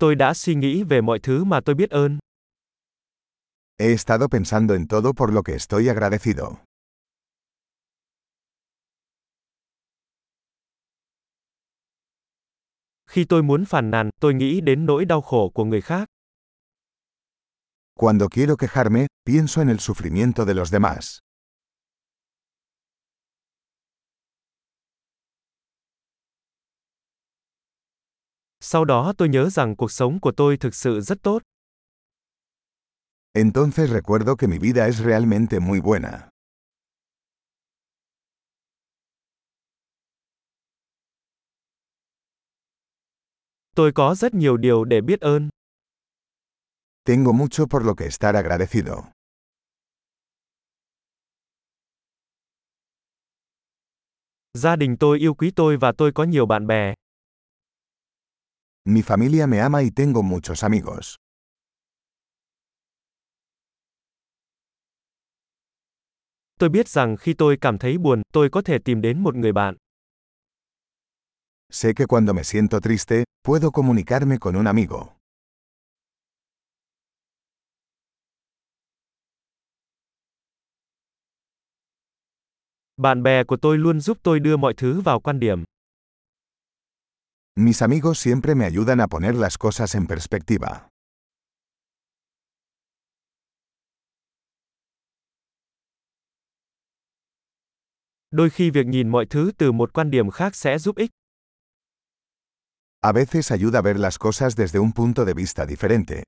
[0.00, 2.18] Tôi đã suy nghĩ về mọi thứ mà tôi biết ơn.
[3.78, 6.56] He estado pensando en todo por lo que estoy agradecido.
[13.06, 16.08] Khi tôi muốn phàn nàn, tôi nghĩ đến nỗi đau khổ của người khác.
[17.94, 21.18] Cuando quiero quejarme, pienso en el sufrimiento de los demás.
[28.68, 31.42] Sau đó tôi nhớ rằng cuộc sống của tôi thực sự rất tốt.
[33.32, 36.28] Entonces recuerdo que mi vida es realmente muy buena.
[43.74, 45.48] Tôi có rất nhiều điều để biết ơn.
[47.04, 48.94] Tengo mucho por lo que estar agradecido.
[54.54, 56.94] Gia đình tôi yêu quý tôi và tôi có nhiều bạn bè.
[58.88, 61.14] Mi familia me ama y tengo muchos amigos.
[66.58, 69.52] Tôi biết rằng khi tôi cảm thấy buồn, tôi có thể tìm đến một người
[69.52, 69.76] bạn.
[71.72, 75.06] Sé que cuando me siento triste, puedo comunicarme con un amigo.
[82.96, 85.64] Bạn bè của tôi luôn giúp tôi đưa mọi thứ vào quan điểm.
[87.58, 90.88] Mis amigos siempre me ayudan a poner las cosas en perspectiva.
[98.30, 101.10] Đôi khi việc nhìn mọi thứ từ một quan điểm khác sẽ giúp ích.
[103.00, 106.22] A veces ayuda a ver las cosas desde un punto de vista diferente.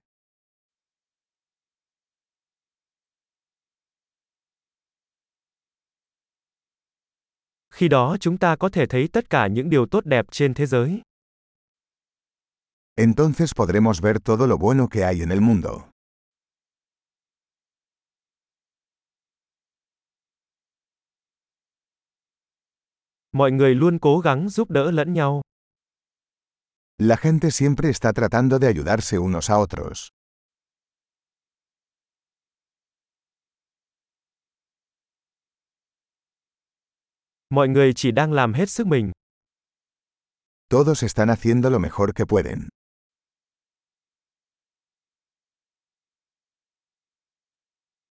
[7.71, 10.67] Khi đó chúng ta có thể thấy tất cả những điều tốt đẹp trên thế
[10.67, 11.01] giới.
[13.01, 15.91] Entonces podremos ver todo lo bueno que hay en el mundo.
[23.33, 25.43] Mọi người luôn cố gắng giúp đỡ lẫn nhau.
[26.99, 30.09] La gente siempre está tratando de ayudarse unos a otros.
[37.51, 39.13] Mọi người chỉ đang làm hết sức mình.
[40.69, 42.69] Todos están haciendo lo mejor que pueden.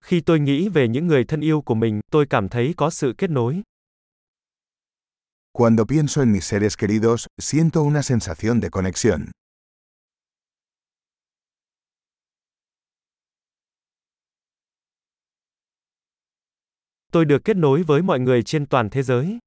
[0.08, 3.14] Khi tôi nghĩ về những người thân yêu của mình, tôi cảm thấy có sự
[3.18, 3.62] kết nối.
[5.52, 9.30] Cuando pienso en mis seres queridos, siento una sensación de conexión.
[17.12, 19.38] Tôi được kết nối với mọi người trên toàn thế giới.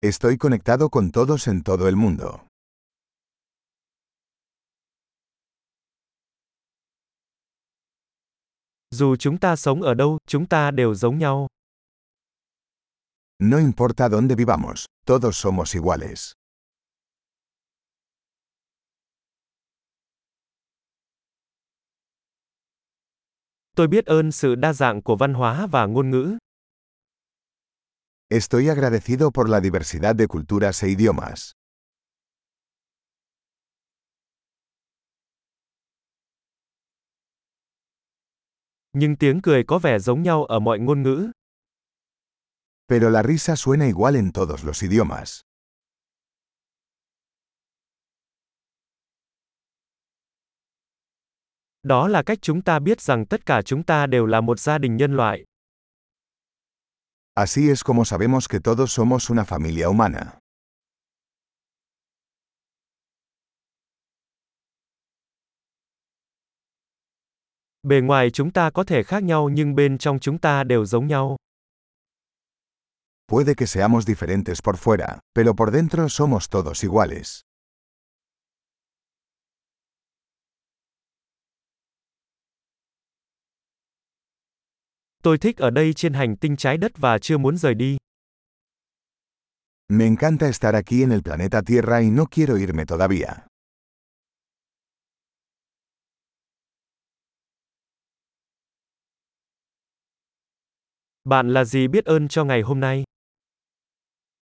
[0.00, 2.51] Estoy conectado con todos en todo el mundo.
[9.02, 11.46] Dù chúng ta sống ở đâu, chúng ta đều giống nhau.
[13.38, 16.32] No importa dónde vivamos, todos somos iguales.
[23.76, 26.38] Tôi biết ơn sự đa dạng của văn hóa và ngôn ngữ.
[28.28, 31.52] Estoy agradecido por la diversidad de culturas e idiomas.
[38.92, 41.30] Nhưng tiếng cười có vẻ giống nhau ở mọi ngôn ngữ.
[42.88, 45.40] Pero la risa suena igual en todos los idiomas.
[51.82, 54.78] Đó là cách chúng ta biết rằng tất cả chúng ta đều là một gia
[54.78, 55.44] đình nhân loại.
[57.34, 60.41] Así es como sabemos que todos somos una familia humana.
[67.82, 71.06] Bề ngoài chúng ta có thể khác nhau nhưng bên trong chúng ta đều giống
[71.06, 71.36] nhau.
[73.28, 77.40] Puede que seamos diferentes por fuera, pero por dentro somos todos iguales.
[85.22, 87.96] Tôi thích ở đây trên hành tinh trái đất và chưa muốn rời đi.
[89.88, 93.51] Me encanta estar aquí en el planeta Tierra y no quiero irme todavía.
[101.24, 103.04] Bạn là gì biết ơn cho ngày hôm nay?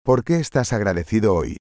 [0.06, 1.56] ¿Por qué estás agradecido hoy?